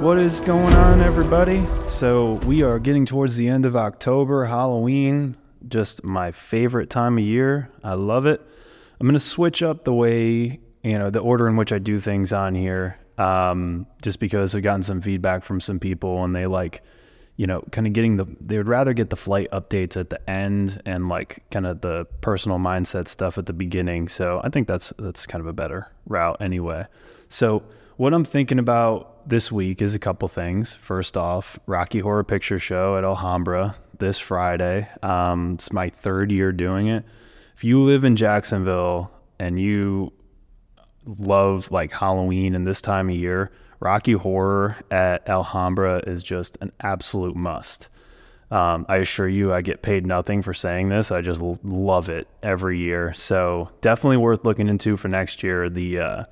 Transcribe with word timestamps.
What 0.00 0.16
is 0.16 0.40
going 0.40 0.72
on, 0.72 1.02
everybody? 1.02 1.62
So, 1.86 2.40
we 2.46 2.62
are 2.62 2.78
getting 2.78 3.04
towards 3.04 3.36
the 3.36 3.46
end 3.48 3.66
of 3.66 3.76
October, 3.76 4.46
Halloween, 4.46 5.36
just 5.68 6.02
my 6.02 6.32
favorite 6.32 6.88
time 6.88 7.18
of 7.18 7.24
year. 7.24 7.68
I 7.84 7.92
love 7.92 8.24
it. 8.24 8.40
I'm 8.98 9.06
going 9.06 9.12
to 9.12 9.20
switch 9.20 9.62
up 9.62 9.84
the 9.84 9.92
way, 9.92 10.58
you 10.82 10.98
know, 10.98 11.10
the 11.10 11.18
order 11.18 11.46
in 11.48 11.58
which 11.58 11.70
I 11.70 11.78
do 11.78 11.98
things 11.98 12.32
on 12.32 12.54
here, 12.54 12.98
um, 13.18 13.86
just 14.00 14.20
because 14.20 14.54
I've 14.54 14.62
gotten 14.62 14.82
some 14.82 15.02
feedback 15.02 15.44
from 15.44 15.60
some 15.60 15.78
people 15.78 16.24
and 16.24 16.34
they 16.34 16.46
like, 16.46 16.82
you 17.36 17.46
know, 17.46 17.60
kind 17.70 17.86
of 17.86 17.92
getting 17.92 18.16
the, 18.16 18.24
they 18.40 18.56
would 18.56 18.68
rather 18.68 18.94
get 18.94 19.10
the 19.10 19.16
flight 19.16 19.50
updates 19.50 19.98
at 19.98 20.08
the 20.08 20.30
end 20.30 20.80
and 20.86 21.10
like 21.10 21.44
kind 21.50 21.66
of 21.66 21.82
the 21.82 22.06
personal 22.22 22.56
mindset 22.56 23.06
stuff 23.06 23.36
at 23.36 23.44
the 23.44 23.52
beginning. 23.52 24.08
So, 24.08 24.40
I 24.42 24.48
think 24.48 24.66
that's, 24.66 24.94
that's 24.98 25.26
kind 25.26 25.42
of 25.42 25.46
a 25.46 25.52
better 25.52 25.88
route 26.06 26.38
anyway. 26.40 26.86
So, 27.28 27.64
what 27.98 28.14
I'm 28.14 28.24
thinking 28.24 28.58
about 28.58 29.09
this 29.26 29.50
week 29.52 29.82
is 29.82 29.94
a 29.94 29.98
couple 29.98 30.28
things. 30.28 30.74
First 30.74 31.16
off, 31.16 31.58
Rocky 31.66 32.00
Horror 32.00 32.24
Picture 32.24 32.58
Show 32.58 32.96
at 32.96 33.04
Alhambra 33.04 33.74
this 33.98 34.18
Friday. 34.18 34.88
Um, 35.02 35.52
it's 35.52 35.72
my 35.72 35.90
third 35.90 36.32
year 36.32 36.52
doing 36.52 36.88
it. 36.88 37.04
If 37.54 37.64
you 37.64 37.82
live 37.82 38.04
in 38.04 38.16
Jacksonville 38.16 39.10
and 39.38 39.60
you 39.60 40.12
love 41.06 41.70
like 41.70 41.92
Halloween 41.92 42.54
and 42.54 42.66
this 42.66 42.80
time 42.80 43.10
of 43.10 43.16
year, 43.16 43.50
Rocky 43.80 44.12
Horror 44.12 44.76
at 44.90 45.28
Alhambra 45.28 46.02
is 46.06 46.22
just 46.22 46.58
an 46.60 46.72
absolute 46.80 47.36
must. 47.36 47.88
Um, 48.50 48.84
I 48.88 48.96
assure 48.96 49.28
you, 49.28 49.52
I 49.52 49.62
get 49.62 49.82
paid 49.82 50.06
nothing 50.06 50.42
for 50.42 50.52
saying 50.52 50.88
this. 50.88 51.12
I 51.12 51.20
just 51.20 51.40
love 51.40 52.08
it 52.08 52.26
every 52.42 52.78
year. 52.78 53.14
So 53.14 53.70
definitely 53.80 54.16
worth 54.16 54.44
looking 54.44 54.68
into 54.68 54.96
for 54.96 55.08
next 55.08 55.42
year. 55.42 55.70
The 55.70 55.98
uh, 56.00 56.24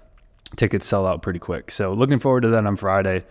tickets 0.57 0.87
sell 0.87 1.07
out 1.07 1.23
pretty 1.23 1.39
quick. 1.39 1.71
So 1.71 1.93
looking 1.93 2.19
forward 2.19 2.43
to 2.43 2.49
that 2.49 2.67
on 2.67 2.77
Friday. 2.77 3.23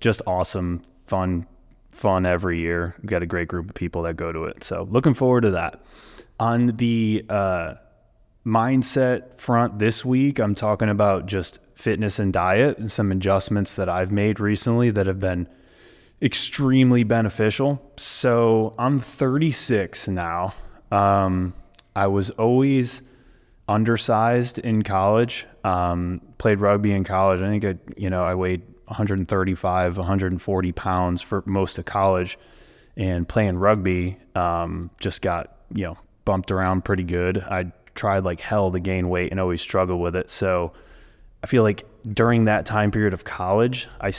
Just 0.00 0.22
awesome, 0.26 0.82
fun, 1.06 1.46
fun 1.88 2.26
every 2.26 2.60
year. 2.60 2.94
We've 2.98 3.10
got 3.10 3.22
a 3.22 3.26
great 3.26 3.48
group 3.48 3.70
of 3.70 3.74
people 3.74 4.02
that 4.02 4.16
go 4.16 4.32
to 4.32 4.44
it. 4.44 4.62
So 4.62 4.86
looking 4.90 5.14
forward 5.14 5.42
to 5.42 5.50
that. 5.52 5.82
On 6.40 6.68
the 6.76 7.24
uh, 7.28 7.74
mindset 8.46 9.38
front 9.38 9.78
this 9.78 10.04
week, 10.04 10.38
I'm 10.38 10.54
talking 10.54 10.88
about 10.88 11.26
just 11.26 11.60
fitness 11.74 12.18
and 12.18 12.32
diet 12.32 12.78
and 12.78 12.90
some 12.90 13.10
adjustments 13.12 13.74
that 13.74 13.88
I've 13.88 14.12
made 14.12 14.40
recently 14.40 14.90
that 14.90 15.06
have 15.06 15.20
been 15.20 15.48
extremely 16.20 17.04
beneficial. 17.04 17.82
So 17.96 18.74
I'm 18.78 19.00
36 19.00 20.08
now. 20.08 20.54
Um, 20.90 21.54
I 21.94 22.06
was 22.06 22.30
always 22.30 23.02
undersized 23.68 24.58
in 24.58 24.82
college. 24.82 25.46
Um, 25.64 26.20
played 26.38 26.60
rugby 26.60 26.92
in 26.92 27.04
college. 27.04 27.40
I 27.40 27.48
think 27.48 27.64
I, 27.64 27.76
you 27.96 28.10
know, 28.10 28.24
I 28.24 28.34
weighed 28.34 28.62
135, 28.86 29.98
140 29.98 30.72
pounds 30.72 31.22
for 31.22 31.42
most 31.46 31.78
of 31.78 31.84
college, 31.84 32.38
and 32.96 33.28
playing 33.28 33.58
rugby 33.58 34.16
um, 34.34 34.90
just 34.98 35.22
got 35.22 35.58
you 35.74 35.84
know 35.84 35.98
bumped 36.24 36.50
around 36.50 36.84
pretty 36.84 37.04
good. 37.04 37.38
I 37.38 37.72
tried 37.94 38.24
like 38.24 38.40
hell 38.40 38.70
to 38.72 38.80
gain 38.80 39.08
weight 39.08 39.30
and 39.30 39.40
always 39.40 39.60
struggled 39.60 40.00
with 40.00 40.16
it. 40.16 40.30
So 40.30 40.72
I 41.42 41.46
feel 41.46 41.62
like 41.62 41.84
during 42.12 42.46
that 42.46 42.64
time 42.64 42.90
period 42.90 43.12
of 43.12 43.24
college, 43.24 43.88
I 44.00 44.12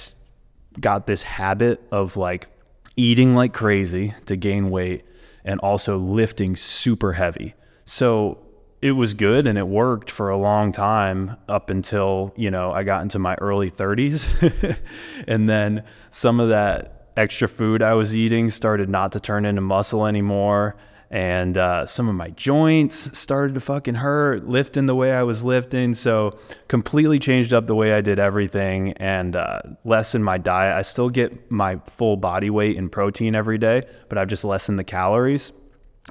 got 0.80 1.08
this 1.08 1.23
habit 1.23 1.81
of 1.92 2.17
like 2.17 2.47
eating 2.95 3.36
like 3.36 3.53
crazy 3.53 4.14
to 4.25 4.36
gain 4.36 4.70
weight 4.70 5.03
and 5.45 5.59
also 5.61 5.97
lifting 5.97 6.55
super 6.55 7.14
heavy. 7.14 7.55
So 7.86 8.38
it 8.82 8.92
was 8.94 9.14
good 9.14 9.46
and 9.46 9.58
it 9.58 9.68
worked 9.68 10.10
for 10.10 10.30
a 10.30 10.38
long 10.38 10.72
time 10.72 11.36
up 11.48 11.70
until 11.70 12.34
you 12.38 12.50
know 12.50 12.72
I 12.72 12.84
got 12.84 13.02
into 13.02 13.20
my 13.20 13.36
early 13.36 13.70
30s, 13.70 14.78
and 15.28 15.50
then 15.50 15.84
some 16.10 16.40
of 16.40 16.50
that 16.50 17.12
extra 17.18 17.48
food 17.48 17.82
I 17.82 17.94
was 17.94 18.16
eating 18.16 18.50
started 18.50 18.89
not 18.89 19.12
to 19.14 19.20
turn 19.20 19.45
into 19.45 19.62
muscle 19.62 20.06
anymore, 20.06 20.78
and 21.12 21.58
uh, 21.58 21.86
some 21.86 22.08
of 22.08 22.16
my 22.16 22.30
joints 22.30 23.18
started 23.18 23.56
to 23.56 23.60
fucking 23.60 23.95
hurt 23.95 24.48
lifting 24.48 24.86
the 24.86 24.95
way 24.95 25.12
I 25.12 25.23
was 25.23 25.44
lifting. 25.44 25.94
So 25.94 26.38
completely 26.70 27.20
changed 27.20 27.54
up 27.54 27.68
the 27.68 27.76
way 27.76 27.94
I 27.94 28.02
did 28.02 28.20
everything 28.20 28.94
and 28.94 29.36
uh, 29.36 29.60
lessened 29.84 30.23
my 30.23 30.38
diet. 30.38 30.78
I 30.78 30.84
still 30.84 31.10
get 31.10 31.52
my 31.52 31.78
full 31.86 32.16
body 32.16 32.50
weight 32.50 32.78
in 32.78 32.89
protein 32.89 33.36
every 33.36 33.58
day, 33.58 33.84
but 34.08 34.18
I've 34.18 34.30
just 34.30 34.45
lessened 34.45 34.80
the 34.80 34.84
calories, 34.86 35.52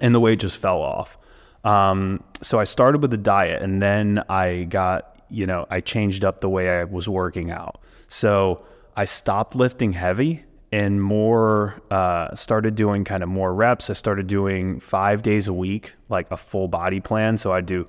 and 0.03 0.15
the 0.15 0.21
weight 0.21 0.41
just 0.41 0.59
fell 0.59 0.83
off. 0.83 1.17
Um, 1.65 2.23
so 2.41 2.59
I 2.59 2.65
started 2.65 3.03
with 3.03 3.11
the 3.11 3.17
diet 3.17 3.63
and 3.63 3.83
then 3.83 4.23
I 4.29 4.65
got, 4.65 5.17
you 5.29 5.47
know, 5.47 5.67
I 5.71 5.81
changed 5.81 6.25
up 6.25 6.41
the 6.41 6.49
way 6.49 6.81
I 6.81 6.85
was 6.85 7.09
working 7.09 7.51
out. 7.51 7.81
So 8.09 8.65
I 8.97 9.05
stopped 9.05 9.55
lifting 9.55 9.93
heavy 9.93 10.45
and 10.71 11.03
more, 11.03 11.81
uh, 11.91 12.35
started 12.35 12.75
doing 12.75 13.05
kind 13.05 13.23
of 13.23 13.29
more 13.29 13.53
reps. 13.55 13.91
I 13.91 13.95
started 13.95 14.27
doing 14.27 14.81
five 14.81 15.23
days 15.23 15.49
a 15.49 15.53
week, 15.53 15.93
like 16.09 16.31
a 16.31 16.37
full 16.37 16.69
body 16.69 17.01
plan. 17.01 17.37
So 17.37 17.53
I 17.53 17.61
do 17.61 17.87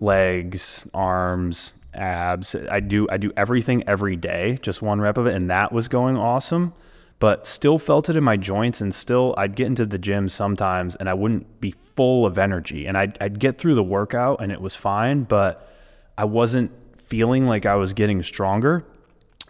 legs, 0.00 0.88
arms, 0.94 1.74
abs. 1.94 2.54
I 2.54 2.80
do, 2.80 3.06
I 3.10 3.18
do 3.18 3.32
everything 3.36 3.84
every 3.86 4.16
day, 4.16 4.58
just 4.62 4.82
one 4.82 5.00
rep 5.00 5.18
of 5.18 5.26
it. 5.26 5.34
And 5.34 5.50
that 5.50 5.72
was 5.72 5.88
going 5.88 6.16
awesome 6.16 6.72
but 7.22 7.46
still 7.46 7.78
felt 7.78 8.08
it 8.08 8.16
in 8.16 8.24
my 8.24 8.36
joints 8.36 8.80
and 8.80 8.92
still 8.92 9.32
I'd 9.38 9.54
get 9.54 9.68
into 9.68 9.86
the 9.86 9.96
gym 9.96 10.28
sometimes 10.28 10.96
and 10.96 11.08
I 11.08 11.14
wouldn't 11.14 11.60
be 11.60 11.70
full 11.70 12.26
of 12.26 12.36
energy 12.36 12.86
and 12.86 12.98
I'd, 12.98 13.16
I'd 13.22 13.38
get 13.38 13.58
through 13.58 13.76
the 13.76 13.82
workout 13.84 14.40
and 14.40 14.50
it 14.50 14.60
was 14.60 14.74
fine, 14.74 15.22
but 15.22 15.72
I 16.18 16.24
wasn't 16.24 16.72
feeling 16.96 17.46
like 17.46 17.64
I 17.64 17.76
was 17.76 17.92
getting 17.92 18.24
stronger. 18.24 18.84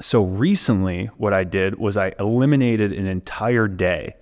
So 0.00 0.22
recently, 0.22 1.06
what 1.16 1.32
I 1.32 1.44
did 1.44 1.78
was 1.78 1.96
I 1.96 2.12
eliminated 2.20 2.92
an 2.92 3.06
entire 3.06 3.68
day 3.68 4.16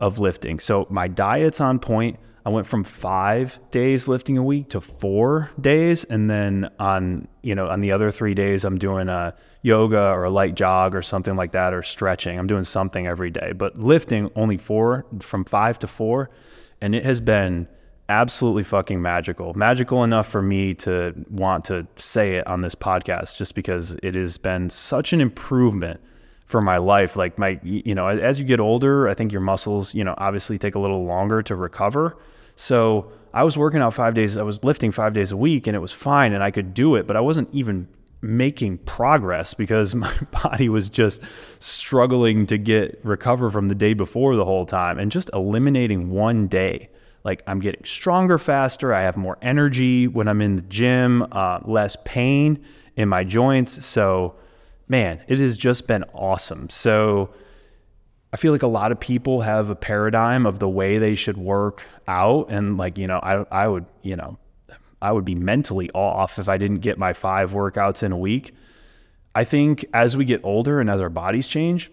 of 0.00 0.18
lifting. 0.18 0.58
So 0.58 0.88
my 0.90 1.06
diet's 1.06 1.60
on 1.60 1.78
point. 1.78 2.18
I 2.48 2.50
went 2.50 2.66
from 2.66 2.82
five 2.82 3.60
days 3.72 4.08
lifting 4.08 4.38
a 4.38 4.42
week 4.42 4.70
to 4.70 4.80
four 4.80 5.50
days, 5.60 6.04
and 6.04 6.30
then 6.30 6.70
on 6.78 7.28
you 7.42 7.54
know 7.54 7.68
on 7.68 7.82
the 7.82 7.92
other 7.92 8.10
three 8.10 8.32
days, 8.32 8.64
I'm 8.64 8.78
doing 8.78 9.10
a 9.10 9.34
yoga 9.60 10.00
or 10.00 10.24
a 10.24 10.30
light 10.30 10.54
jog 10.54 10.94
or 10.94 11.02
something 11.02 11.36
like 11.36 11.52
that, 11.52 11.74
or 11.74 11.82
stretching. 11.82 12.38
I'm 12.38 12.46
doing 12.46 12.64
something 12.64 13.06
every 13.06 13.28
day, 13.28 13.52
but 13.52 13.78
lifting 13.78 14.30
only 14.34 14.56
four 14.56 15.04
from 15.20 15.44
five 15.44 15.78
to 15.80 15.86
four, 15.86 16.30
and 16.80 16.94
it 16.94 17.04
has 17.04 17.20
been 17.20 17.68
absolutely 18.08 18.62
fucking 18.62 19.02
magical. 19.02 19.52
Magical 19.52 20.02
enough 20.02 20.26
for 20.26 20.40
me 20.40 20.72
to 20.72 21.12
want 21.28 21.66
to 21.66 21.86
say 21.96 22.36
it 22.36 22.46
on 22.46 22.62
this 22.62 22.74
podcast, 22.74 23.36
just 23.36 23.54
because 23.54 23.94
it 24.02 24.14
has 24.14 24.38
been 24.38 24.70
such 24.70 25.12
an 25.12 25.20
improvement 25.20 26.00
for 26.48 26.60
my 26.60 26.78
life. 26.78 27.14
Like 27.14 27.38
my, 27.38 27.60
you 27.62 27.94
know, 27.94 28.08
as 28.08 28.40
you 28.40 28.44
get 28.44 28.58
older, 28.58 29.06
I 29.06 29.14
think 29.14 29.32
your 29.32 29.42
muscles, 29.42 29.94
you 29.94 30.02
know, 30.02 30.14
obviously 30.18 30.58
take 30.58 30.74
a 30.74 30.78
little 30.78 31.04
longer 31.04 31.42
to 31.42 31.54
recover. 31.54 32.16
So 32.56 33.12
I 33.32 33.44
was 33.44 33.56
working 33.56 33.80
out 33.80 33.94
five 33.94 34.14
days, 34.14 34.36
I 34.36 34.42
was 34.42 34.64
lifting 34.64 34.90
five 34.90 35.12
days 35.12 35.30
a 35.30 35.36
week 35.36 35.66
and 35.66 35.76
it 35.76 35.80
was 35.80 35.92
fine 35.92 36.32
and 36.32 36.42
I 36.42 36.50
could 36.50 36.74
do 36.74 36.96
it, 36.96 37.06
but 37.06 37.16
I 37.16 37.20
wasn't 37.20 37.48
even 37.52 37.86
making 38.22 38.78
progress 38.78 39.54
because 39.54 39.94
my 39.94 40.12
body 40.42 40.68
was 40.68 40.90
just 40.90 41.22
struggling 41.60 42.46
to 42.46 42.58
get 42.58 42.98
recover 43.04 43.50
from 43.50 43.68
the 43.68 43.74
day 43.74 43.92
before 43.92 44.34
the 44.34 44.44
whole 44.44 44.64
time 44.64 44.98
and 44.98 45.12
just 45.12 45.30
eliminating 45.34 46.10
one 46.10 46.48
day 46.48 46.88
like 47.22 47.44
i'm 47.46 47.60
getting 47.60 47.84
stronger 47.84 48.36
faster 48.36 48.92
i 48.92 49.02
have 49.02 49.16
more 49.16 49.38
energy 49.40 50.08
when 50.08 50.26
i'm 50.26 50.42
in 50.42 50.56
the 50.56 50.62
gym 50.62 51.24
uh, 51.30 51.60
less 51.64 51.96
pain 52.04 52.58
in 52.96 53.08
my 53.08 53.22
joints 53.22 53.86
so 53.86 54.34
man 54.88 55.20
it 55.28 55.38
has 55.38 55.56
just 55.56 55.86
been 55.86 56.04
awesome 56.14 56.68
so 56.70 57.30
I 58.32 58.36
feel 58.36 58.52
like 58.52 58.62
a 58.62 58.68
lot 58.68 58.92
of 58.92 59.00
people 59.00 59.40
have 59.40 59.70
a 59.70 59.74
paradigm 59.74 60.44
of 60.44 60.58
the 60.58 60.68
way 60.68 60.98
they 60.98 61.14
should 61.14 61.38
work 61.38 61.86
out. 62.06 62.50
And 62.50 62.76
like, 62.76 62.98
you 62.98 63.06
know, 63.06 63.18
I, 63.22 63.44
I 63.50 63.66
would, 63.66 63.86
you 64.02 64.16
know, 64.16 64.36
I 65.00 65.12
would 65.12 65.24
be 65.24 65.34
mentally 65.34 65.90
off 65.92 66.38
if 66.38 66.48
I 66.48 66.58
didn't 66.58 66.80
get 66.80 66.98
my 66.98 67.12
five 67.12 67.52
workouts 67.52 68.02
in 68.02 68.12
a 68.12 68.18
week. 68.18 68.54
I 69.34 69.44
think 69.44 69.84
as 69.94 70.16
we 70.16 70.24
get 70.24 70.44
older 70.44 70.80
and 70.80 70.90
as 70.90 71.00
our 71.00 71.08
bodies 71.08 71.46
change, 71.46 71.90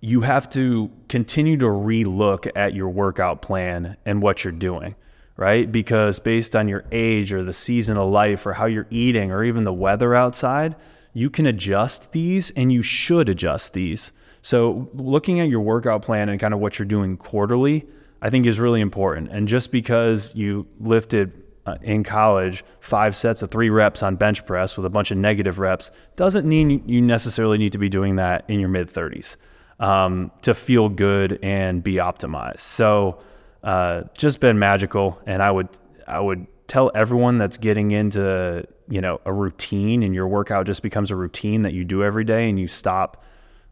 you 0.00 0.20
have 0.20 0.48
to 0.50 0.90
continue 1.08 1.56
to 1.56 1.66
relook 1.66 2.50
at 2.54 2.74
your 2.74 2.90
workout 2.90 3.40
plan 3.40 3.96
and 4.04 4.22
what 4.22 4.44
you're 4.44 4.52
doing, 4.52 4.94
right? 5.36 5.70
Because 5.70 6.18
based 6.18 6.54
on 6.54 6.68
your 6.68 6.84
age 6.92 7.32
or 7.32 7.42
the 7.42 7.54
season 7.54 7.96
of 7.96 8.10
life 8.10 8.44
or 8.44 8.52
how 8.52 8.66
you're 8.66 8.86
eating 8.90 9.32
or 9.32 9.42
even 9.42 9.64
the 9.64 9.72
weather 9.72 10.14
outside, 10.14 10.76
you 11.14 11.30
can 11.30 11.46
adjust 11.46 12.12
these 12.12 12.50
and 12.50 12.72
you 12.72 12.82
should 12.82 13.28
adjust 13.28 13.72
these. 13.72 14.12
So, 14.42 14.90
looking 14.92 15.40
at 15.40 15.48
your 15.48 15.60
workout 15.60 16.02
plan 16.02 16.28
and 16.28 16.38
kind 16.38 16.52
of 16.52 16.60
what 16.60 16.78
you're 16.78 16.86
doing 16.86 17.16
quarterly, 17.16 17.86
I 18.20 18.28
think 18.28 18.44
is 18.46 18.60
really 18.60 18.82
important. 18.82 19.30
And 19.30 19.48
just 19.48 19.72
because 19.72 20.34
you 20.34 20.66
lifted 20.80 21.42
uh, 21.66 21.76
in 21.80 22.04
college 22.04 22.62
five 22.80 23.16
sets 23.16 23.40
of 23.40 23.50
three 23.50 23.70
reps 23.70 24.02
on 24.02 24.16
bench 24.16 24.44
press 24.44 24.76
with 24.76 24.84
a 24.84 24.90
bunch 24.90 25.10
of 25.10 25.16
negative 25.16 25.58
reps 25.58 25.90
doesn't 26.16 26.46
mean 26.46 26.86
you 26.86 27.00
necessarily 27.00 27.56
need 27.56 27.72
to 27.72 27.78
be 27.78 27.88
doing 27.88 28.16
that 28.16 28.44
in 28.48 28.60
your 28.60 28.68
mid 28.68 28.88
30s 28.88 29.38
um, 29.80 30.30
to 30.42 30.52
feel 30.52 30.90
good 30.90 31.38
and 31.42 31.82
be 31.82 31.94
optimized. 31.94 32.60
So, 32.60 33.20
uh, 33.62 34.02
just 34.14 34.40
been 34.40 34.58
magical. 34.58 35.18
And 35.26 35.42
I 35.42 35.50
would, 35.50 35.68
I 36.06 36.20
would 36.20 36.46
tell 36.66 36.90
everyone 36.94 37.38
that's 37.38 37.58
getting 37.58 37.90
into, 37.90 38.66
you 38.88 39.00
know, 39.00 39.20
a 39.24 39.32
routine 39.32 40.02
and 40.02 40.14
your 40.14 40.28
workout 40.28 40.66
just 40.66 40.82
becomes 40.82 41.10
a 41.10 41.16
routine 41.16 41.62
that 41.62 41.72
you 41.72 41.84
do 41.84 42.02
every 42.02 42.24
day 42.24 42.48
and 42.48 42.58
you 42.58 42.66
stop 42.68 43.24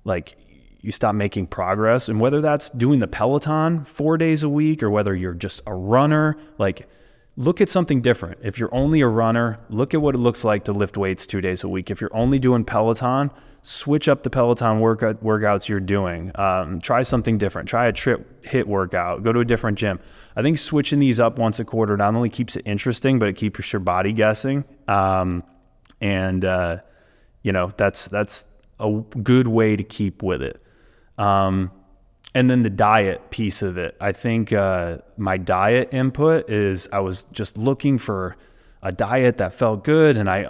like 0.05 0.37
you 0.81 0.91
stop 0.91 1.15
making 1.15 1.47
progress. 1.47 2.09
And 2.09 2.21
whether 2.21 2.41
that's 2.41 2.69
doing 2.71 2.99
the 2.99 3.07
Peloton 3.07 3.85
four 3.85 4.19
days 4.19 4.43
a 4.43 4.49
week 4.49 4.83
or 4.83 4.91
whether 4.91 5.15
you're 5.15 5.35
just 5.35 5.63
a 5.67 5.75
runner, 5.75 6.37
like 6.59 6.89
look 7.37 7.61
at 7.61 7.69
something 7.69 8.03
different. 8.03 8.39
If 8.43 8.59
you're 8.59 8.75
only 8.75 9.01
a 9.01 9.09
runner, 9.09 9.59
look 9.71 9.95
at 9.95 10.03
what 10.03 10.15
it 10.15 10.19
looks 10.19 10.45
like 10.45 10.65
to 10.65 10.73
lift 10.73 10.97
weights 10.97 11.27
two 11.27 11.41
days 11.41 11.65
a 11.65 11.69
week. 11.69 11.91
If 11.91 12.01
you're 12.01 12.15
only 12.15 12.39
doing 12.39 12.65
Peloton, 12.65 13.31
switch 13.63 14.09
up 14.09 14.23
the 14.23 14.31
Peloton 14.31 14.81
workout, 14.81 15.23
workouts 15.25 15.69
you're 15.69 15.81
doing. 15.81 16.31
Um, 16.35 16.81
try 16.81 17.03
something 17.03 17.39
different. 17.39 17.69
Try 17.69 17.87
a 17.87 17.93
trip 17.93 18.45
hit 18.45 18.69
workout. 18.69 19.23
Go 19.23 19.33
to 19.33 19.41
a 19.41 19.45
different 19.45 19.79
gym. 19.79 19.99
I 20.37 20.43
think 20.43 20.59
switching 20.59 20.99
these 20.99 21.21
up 21.21 21.39
once 21.39 21.59
a 21.59 21.65
quarter 21.65 21.97
not 21.97 22.15
only 22.15 22.29
keeps 22.29 22.57
it 22.57 22.63
interesting, 22.67 23.19
but 23.19 23.29
it 23.29 23.37
keeps 23.37 23.73
your 23.73 23.81
body 23.81 24.13
guessing. 24.13 24.65
Um, 24.89 25.43
and 26.01 26.45
uh, 26.45 26.79
you 27.43 27.53
know 27.53 27.73
that's 27.77 28.09
that's 28.09 28.47
a 28.81 28.91
good 29.23 29.49
way 29.49 29.77
to 29.77 29.85
keep 29.85 30.23
with 30.23 30.43
it. 30.43 30.61
Um, 31.17 31.71
and 32.35 32.49
then 32.49 32.63
the 32.63 32.71
diet 32.71 33.31
piece 33.31 33.63
of 33.63 33.77
it. 33.77 33.97
I 34.01 34.13
think 34.13 34.53
uh, 34.53 34.99
my 35.17 35.37
diet 35.37 35.93
input 35.93 36.49
is 36.49 36.89
I 36.93 37.01
was 37.01 37.25
just 37.25 37.59
looking 37.59 37.99
for 37.99 38.37
a 38.83 38.91
diet 38.91 39.37
that 39.39 39.53
felt 39.53 39.85
good, 39.85 40.17
and 40.17 40.29
I 40.29 40.49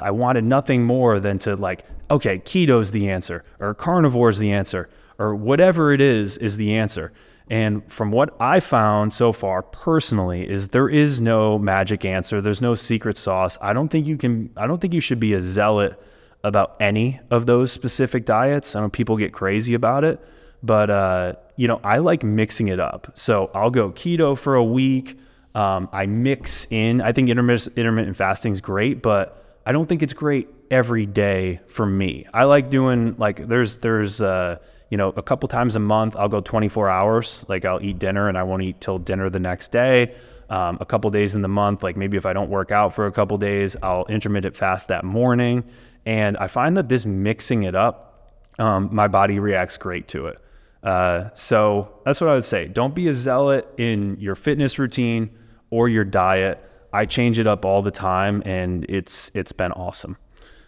I 0.00 0.10
wanted 0.10 0.44
nothing 0.44 0.84
more 0.84 1.20
than 1.20 1.38
to 1.40 1.56
like, 1.56 1.84
okay, 2.10 2.38
keto's 2.38 2.92
the 2.92 3.10
answer, 3.10 3.44
or 3.60 3.74
carnivore's 3.74 4.38
the 4.38 4.52
answer, 4.52 4.88
or 5.18 5.34
whatever 5.34 5.92
it 5.92 6.00
is 6.00 6.36
is 6.38 6.56
the 6.56 6.74
answer. 6.74 7.12
And 7.50 7.82
from 7.92 8.10
what 8.10 8.34
I 8.40 8.60
found 8.60 9.12
so 9.12 9.30
far 9.30 9.62
personally 9.62 10.48
is 10.48 10.68
there 10.68 10.88
is 10.88 11.20
no 11.20 11.58
magic 11.58 12.06
answer. 12.06 12.40
There's 12.40 12.62
no 12.62 12.74
secret 12.74 13.18
sauce. 13.18 13.58
I 13.60 13.74
don't 13.74 13.88
think 13.88 14.06
you 14.06 14.16
can 14.16 14.50
I 14.56 14.66
don't 14.66 14.80
think 14.80 14.94
you 14.94 15.00
should 15.00 15.20
be 15.20 15.34
a 15.34 15.42
zealot 15.42 16.00
about 16.42 16.76
any 16.80 17.20
of 17.30 17.46
those 17.46 17.72
specific 17.72 18.24
diets. 18.24 18.74
I 18.76 18.80
know 18.80 18.88
people 18.88 19.16
get 19.16 19.32
crazy 19.32 19.74
about 19.74 20.04
it, 20.04 20.20
but 20.64 20.90
uh, 20.90 21.34
you 21.56 21.68
know, 21.68 21.80
I 21.84 21.98
like 21.98 22.24
mixing 22.24 22.68
it 22.68 22.80
up. 22.80 23.12
So 23.14 23.50
I'll 23.54 23.70
go 23.70 23.90
keto 23.90 24.36
for 24.36 24.54
a 24.54 24.64
week. 24.64 25.18
Um, 25.54 25.88
I 25.92 26.06
mix 26.06 26.66
in. 26.70 27.00
I 27.00 27.12
think 27.12 27.28
intermittent, 27.28 28.16
fasting 28.16 28.52
is 28.52 28.60
great, 28.60 29.02
but 29.02 29.60
I 29.66 29.72
don't 29.72 29.86
think 29.86 30.02
it's 30.02 30.12
great 30.12 30.48
every 30.70 31.06
day 31.06 31.60
for 31.66 31.86
me. 31.86 32.26
I 32.34 32.44
like 32.44 32.70
doing 32.70 33.14
like 33.18 33.46
there's 33.46 33.78
there's 33.78 34.20
uh, 34.20 34.58
you 34.90 34.96
know 34.96 35.10
a 35.10 35.22
couple 35.22 35.48
times 35.48 35.76
a 35.76 35.80
month 35.80 36.16
I'll 36.16 36.28
go 36.28 36.40
24 36.40 36.88
hours. 36.88 37.44
Like 37.48 37.64
I'll 37.64 37.82
eat 37.82 37.98
dinner 37.98 38.28
and 38.28 38.36
I 38.36 38.42
won't 38.42 38.62
eat 38.62 38.80
till 38.80 38.98
dinner 38.98 39.30
the 39.30 39.40
next 39.40 39.70
day. 39.70 40.14
Um, 40.50 40.76
a 40.80 40.84
couple 40.84 41.10
days 41.10 41.34
in 41.34 41.42
the 41.42 41.48
month, 41.48 41.82
like 41.82 41.96
maybe 41.96 42.16
if 42.16 42.26
I 42.26 42.32
don't 42.32 42.50
work 42.50 42.70
out 42.70 42.94
for 42.94 43.06
a 43.06 43.12
couple 43.12 43.38
days, 43.38 43.76
I'll 43.82 44.04
intermittent 44.06 44.54
fast 44.54 44.88
that 44.88 45.04
morning. 45.04 45.64
And 46.04 46.36
I 46.36 46.48
find 46.48 46.76
that 46.76 46.88
this 46.88 47.06
mixing 47.06 47.62
it 47.62 47.74
up, 47.74 48.34
um, 48.58 48.90
my 48.92 49.08
body 49.08 49.38
reacts 49.38 49.78
great 49.78 50.06
to 50.08 50.26
it. 50.26 50.43
Uh, 50.84 51.30
so 51.32 52.00
that's 52.04 52.20
what 52.20 52.28
I 52.28 52.34
would 52.34 52.44
say. 52.44 52.68
Don't 52.68 52.94
be 52.94 53.08
a 53.08 53.14
zealot 53.14 53.66
in 53.78 54.18
your 54.20 54.34
fitness 54.34 54.78
routine 54.78 55.30
or 55.70 55.88
your 55.88 56.04
diet. 56.04 56.62
I 56.92 57.06
change 57.06 57.38
it 57.38 57.46
up 57.46 57.64
all 57.64 57.82
the 57.82 57.90
time, 57.90 58.42
and 58.44 58.84
it's 58.88 59.30
it's 59.34 59.50
been 59.52 59.72
awesome. 59.72 60.16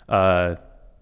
Uh, 0.09 0.57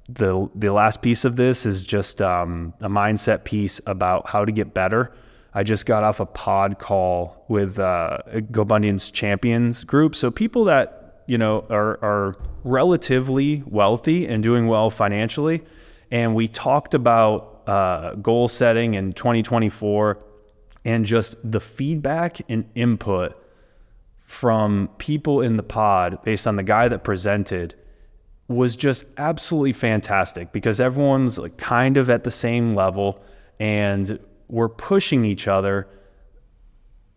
the 0.08 0.50
the 0.54 0.70
last 0.70 1.00
piece 1.00 1.24
of 1.24 1.36
this 1.36 1.64
is 1.64 1.84
just 1.84 2.20
um, 2.20 2.74
a 2.80 2.88
mindset 2.88 3.44
piece 3.44 3.80
about 3.86 4.28
how 4.28 4.44
to 4.44 4.52
get 4.52 4.74
better. 4.74 5.12
I 5.54 5.62
just 5.62 5.86
got 5.86 6.02
off 6.02 6.18
a 6.18 6.26
pod 6.26 6.80
call 6.80 7.44
with 7.48 7.78
uh, 7.78 8.18
GoBundance 8.26 9.12
Champions 9.12 9.84
group, 9.84 10.16
so 10.16 10.30
people 10.32 10.64
that 10.64 11.22
you 11.28 11.38
know 11.38 11.64
are 11.70 11.98
are 12.02 12.36
relatively 12.64 13.62
wealthy 13.64 14.26
and 14.26 14.42
doing 14.42 14.66
well 14.66 14.90
financially, 14.90 15.62
and 16.10 16.34
we 16.34 16.48
talked 16.48 16.94
about 16.94 17.53
uh, 17.66 18.14
goal 18.14 18.48
setting 18.48 18.94
in 18.94 19.12
2024 19.12 20.18
and 20.84 21.04
just 21.04 21.36
the 21.42 21.60
feedback 21.60 22.38
and 22.50 22.68
input 22.74 23.40
from 24.24 24.88
people 24.98 25.40
in 25.40 25.56
the 25.56 25.62
pod 25.62 26.18
based 26.24 26.46
on 26.46 26.56
the 26.56 26.62
guy 26.62 26.88
that 26.88 27.04
presented 27.04 27.74
was 28.48 28.76
just 28.76 29.04
absolutely 29.16 29.72
fantastic 29.72 30.52
because 30.52 30.80
everyone's 30.80 31.38
like 31.38 31.56
kind 31.56 31.96
of 31.96 32.10
at 32.10 32.24
the 32.24 32.30
same 32.30 32.74
level 32.74 33.22
and 33.58 34.18
we're 34.48 34.68
pushing 34.68 35.24
each 35.24 35.48
other 35.48 35.88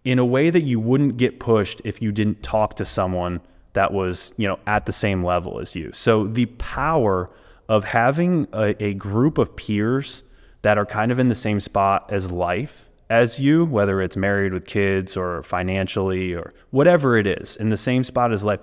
in 0.06 0.20
a 0.20 0.26
way 0.26 0.50
that 0.50 0.64
you 0.64 0.80
wouldn't 0.80 1.18
get 1.18 1.40
pushed 1.40 1.82
if 1.84 2.02
you 2.02 2.12
didn't 2.12 2.42
talk 2.44 2.76
to 2.76 2.86
someone 2.86 3.42
that 3.74 3.92
was, 3.94 4.34
you 4.38 4.48
know, 4.48 4.58
at 4.66 4.86
the 4.86 4.92
same 4.92 5.22
level 5.22 5.60
as 5.60 5.76
you. 5.76 5.92
So 5.94 6.26
the 6.26 6.46
power 6.46 7.30
of 7.68 7.84
having 7.84 8.48
a, 8.54 8.82
a 8.84 8.94
group 8.94 9.38
of 9.38 9.56
peers 9.56 10.24
that 10.68 10.78
are 10.78 10.86
kind 10.86 11.14
of 11.14 11.18
in 11.18 11.30
the 11.30 11.34
same 11.34 11.62
spot 11.62 12.10
as 12.12 12.30
life 12.30 12.90
as 13.10 13.40
you, 13.40 13.64
whether 13.64 14.02
it's 14.02 14.18
married 14.18 14.52
with 14.52 14.66
kids 14.66 15.16
or 15.16 15.42
financially 15.42 16.34
or 16.34 16.52
whatever 16.72 17.16
it 17.16 17.26
is, 17.26 17.56
in 17.56 17.70
the 17.70 17.78
same 17.78 18.04
spot 18.04 18.34
as 18.34 18.44
life, 18.44 18.60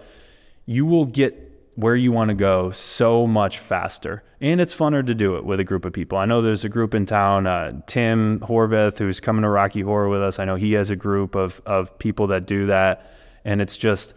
you 0.66 0.84
will 0.84 1.06
get 1.06 1.32
where 1.76 1.96
you 1.96 2.12
want 2.12 2.28
to 2.28 2.34
go 2.34 2.70
so 2.72 3.26
much 3.26 3.58
faster. 3.58 4.22
And 4.42 4.60
it's 4.60 4.74
funner 4.74 5.06
to 5.06 5.14
do 5.14 5.36
it 5.36 5.46
with 5.46 5.60
a 5.60 5.64
group 5.64 5.86
of 5.86 5.94
people. 5.94 6.18
I 6.18 6.26
know 6.26 6.42
there's 6.42 6.66
a 6.66 6.68
group 6.68 6.94
in 6.94 7.06
town, 7.06 7.46
uh, 7.46 7.80
Tim 7.86 8.38
Horvath, 8.40 8.98
who's 8.98 9.18
coming 9.18 9.40
to 9.40 9.48
Rocky 9.48 9.80
Horror 9.80 10.10
with 10.10 10.20
us. 10.20 10.38
I 10.38 10.44
know 10.44 10.56
he 10.56 10.74
has 10.74 10.90
a 10.90 10.96
group 10.96 11.34
of, 11.34 11.62
of 11.64 11.98
people 11.98 12.26
that 12.26 12.46
do 12.46 12.66
that. 12.66 13.10
And 13.46 13.62
it's 13.62 13.78
just, 13.78 14.12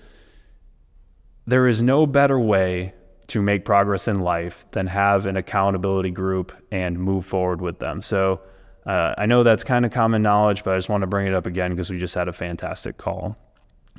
there 1.45 1.69
is 1.69 1.81
no 1.81 2.05
better 2.05 2.37
way 2.37 2.95
to 3.27 3.41
make 3.41 3.65
progress 3.65 4.07
in 4.07 4.19
life 4.19 4.65
than 4.71 4.87
have 4.87 5.25
an 5.25 5.37
accountability 5.37 6.11
group 6.11 6.53
and 6.71 6.97
move 6.97 7.25
forward 7.25 7.61
with 7.61 7.79
them. 7.79 8.01
So 8.01 8.41
uh, 8.85 9.13
I 9.17 9.25
know 9.25 9.43
that's 9.43 9.63
kind 9.63 9.85
of 9.85 9.91
common 9.91 10.21
knowledge, 10.21 10.63
but 10.63 10.73
I 10.73 10.77
just 10.77 10.89
want 10.89 11.01
to 11.01 11.07
bring 11.07 11.27
it 11.27 11.33
up 11.33 11.45
again 11.45 11.71
because 11.71 11.89
we 11.89 11.97
just 11.97 12.15
had 12.15 12.27
a 12.27 12.33
fantastic 12.33 12.97
call 12.97 13.37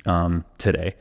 um, 0.05 0.45
today. 0.57 0.95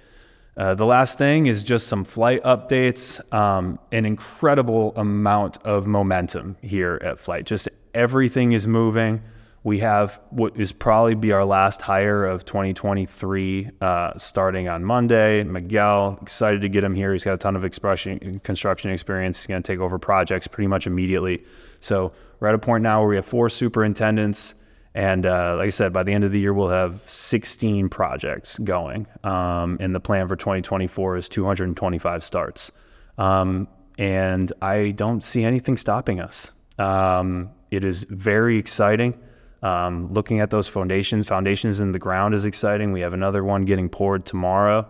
Uh, 0.59 0.75
the 0.75 0.85
last 0.85 1.17
thing 1.17 1.47
is 1.47 1.63
just 1.63 1.87
some 1.87 2.05
flight 2.05 2.43
updates. 2.43 3.21
Um, 3.33 3.79
an 3.93 4.05
incredible 4.05 4.93
amount 4.97 5.59
of 5.65 5.87
momentum 5.87 6.57
here 6.61 7.01
at 7.03 7.21
Flight. 7.21 7.47
Just 7.47 7.69
everything 7.95 8.53
is 8.53 8.67
moving. 8.67 9.23
We 9.65 9.81
have 9.81 10.21
what 10.31 10.57
is 10.57 10.73
probably 10.73 11.15
be 11.15 11.33
our 11.33 11.45
last 11.45 11.83
hire 11.83 12.25
of 12.25 12.45
2023 12.45 13.71
uh, 13.81 14.17
starting 14.17 14.69
on 14.69 14.85
Monday. 14.85 15.43
Miguel, 15.43 16.19
excited 16.23 16.61
to 16.61 16.69
get 16.69 16.85
him 16.85 16.95
here. 16.95 17.13
He's 17.13 17.25
got 17.25 17.35
a 17.35 17.39
ton 17.39 17.57
of 17.57 17.65
expression, 17.65 18.41
construction 18.45 18.91
experience. 18.93 19.39
He's 19.39 19.47
going 19.47 19.63
to 19.63 19.67
take 19.67 19.81
over 19.81 19.99
projects 19.99 20.47
pretty 20.47 20.69
much 20.69 20.87
immediately. 20.87 21.45
So 21.81 22.13
we're 22.41 22.49
at 22.49 22.55
a 22.55 22.59
point 22.59 22.83
now 22.83 23.01
where 23.01 23.09
we 23.09 23.17
have 23.17 23.27
four 23.27 23.49
superintendents. 23.49 24.55
And 24.95 25.27
uh, 25.27 25.57
like 25.59 25.67
I 25.67 25.71
said, 25.71 25.93
by 25.93 26.03
the 26.03 26.13
end 26.13 26.25
of 26.25 26.33
the 26.33 26.41
year, 26.41 26.55
we'll 26.55 26.69
have 26.69 27.03
16 27.07 27.89
projects 27.89 28.59
going. 28.59 29.07
Um, 29.25 29.77
and 29.81 29.95
the 29.95 30.01
plan 30.01 30.29
for 30.29 30.37
2024 30.37 31.17
is 31.17 31.29
225 31.29 32.25
starts. 32.25 32.73
Um, 33.17 33.69
and 33.99 34.53
I 34.63 34.93
don't 34.93 35.23
see 35.23 35.45
anything 35.45 35.77
stopping 35.77 36.21
us. 36.21 36.53
Um, 36.79 37.51
it 37.71 37.85
is 37.85 38.05
very 38.05 38.57
exciting. 38.57 39.19
Um, 39.63 40.13
looking 40.13 40.41
at 40.41 40.51
those 40.51 40.69
foundations, 40.69 41.27
foundations 41.27 41.81
in 41.81 41.93
the 41.93 41.99
ground 41.99 42.35
is 42.35 42.45
exciting. 42.45 42.93
We 42.93 43.01
have 43.01 43.15
another 43.15 43.43
one 43.43 43.65
getting 43.65 43.89
poured 43.89 44.25
tomorrow. 44.25 44.89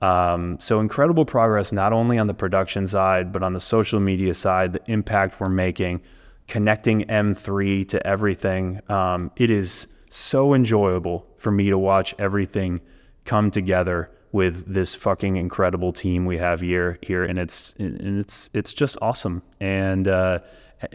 Um, 0.00 0.58
so 0.60 0.80
incredible 0.80 1.24
progress, 1.24 1.72
not 1.72 1.92
only 1.92 2.18
on 2.18 2.26
the 2.26 2.34
production 2.34 2.86
side, 2.86 3.32
but 3.32 3.42
on 3.42 3.54
the 3.54 3.60
social 3.60 4.00
media 4.00 4.34
side, 4.34 4.72
the 4.72 4.82
impact 4.86 5.40
we're 5.40 5.48
making 5.48 6.02
connecting 6.46 7.02
M3 7.04 7.88
to 7.88 8.06
everything. 8.06 8.80
Um, 8.90 9.30
it 9.36 9.50
is 9.50 9.88
so 10.10 10.54
enjoyable 10.54 11.26
for 11.36 11.50
me 11.50 11.70
to 11.70 11.78
watch 11.78 12.14
everything 12.18 12.80
come 13.24 13.50
together 13.50 14.10
with 14.32 14.66
this 14.66 14.94
fucking 14.94 15.36
incredible 15.36 15.92
team 15.92 16.26
we 16.26 16.36
have 16.38 16.60
here 16.60 16.98
here 17.02 17.24
and 17.24 17.38
it's 17.38 17.72
and 17.78 18.18
it's 18.18 18.50
it's 18.52 18.74
just 18.74 18.98
awesome 19.00 19.42
and 19.60 20.08
uh, 20.08 20.40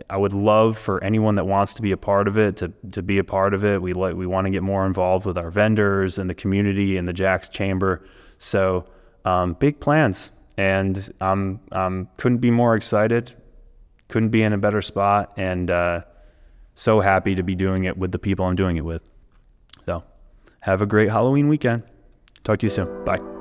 I 0.09 0.17
would 0.17 0.33
love 0.33 0.77
for 0.77 1.03
anyone 1.03 1.35
that 1.35 1.45
wants 1.45 1.73
to 1.75 1.81
be 1.81 1.91
a 1.91 1.97
part 1.97 2.27
of 2.27 2.37
it 2.37 2.57
to 2.57 2.71
to 2.91 3.01
be 3.01 3.17
a 3.17 3.23
part 3.23 3.53
of 3.53 3.63
it 3.63 3.81
we 3.81 3.93
like 3.93 4.15
we 4.15 4.27
want 4.27 4.45
to 4.45 4.51
get 4.51 4.63
more 4.63 4.85
involved 4.85 5.25
with 5.25 5.37
our 5.37 5.49
vendors 5.49 6.19
and 6.19 6.29
the 6.29 6.35
community 6.35 6.97
and 6.97 7.07
the 7.07 7.13
JAX 7.13 7.49
Chamber 7.49 8.03
so 8.37 8.85
um, 9.25 9.53
big 9.53 9.79
plans 9.79 10.31
and 10.57 11.11
I'm 11.21 11.59
um, 11.71 12.09
couldn't 12.17 12.39
be 12.39 12.51
more 12.51 12.75
excited 12.75 13.33
couldn't 14.09 14.29
be 14.29 14.43
in 14.43 14.53
a 14.53 14.57
better 14.57 14.81
spot 14.81 15.33
and 15.37 15.71
uh, 15.71 16.01
so 16.79 17.01
happy 17.01 17.35
to 17.35 17.43
be 17.43 17.55
doing 17.55 17.83
it 17.83 17.97
with 17.97 18.13
the 18.13 18.19
people 18.19 18.45
I'm 18.45 18.55
doing 18.55 18.77
it 18.77 18.85
with. 18.85 19.03
So 19.85 20.03
have 20.61 20.81
a 20.81 20.85
great 20.85 21.11
Halloween 21.11 21.49
weekend. 21.49 21.83
Talk 22.45 22.59
to 22.59 22.65
you 22.65 22.69
soon. 22.69 23.03
Bye. 23.03 23.38